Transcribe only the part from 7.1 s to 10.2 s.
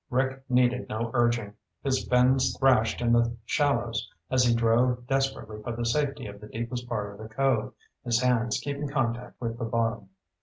of the cove, his hands keeping contact with the bottom.